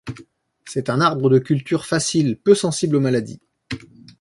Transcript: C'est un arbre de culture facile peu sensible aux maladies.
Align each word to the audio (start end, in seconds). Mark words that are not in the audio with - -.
C'est 0.65 0.89
un 0.89 0.99
arbre 0.99 1.29
de 1.29 1.37
culture 1.37 1.85
facile 1.85 2.35
peu 2.43 2.55
sensible 2.55 2.95
aux 2.95 2.99
maladies. 2.99 3.39